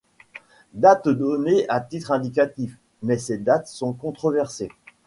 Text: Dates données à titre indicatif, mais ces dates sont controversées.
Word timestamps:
Dates 0.73 1.09
données 1.09 1.69
à 1.69 1.79
titre 1.79 2.09
indicatif, 2.11 2.75
mais 3.03 3.19
ces 3.19 3.37
dates 3.37 3.67
sont 3.67 3.93
controversées. 3.93 4.71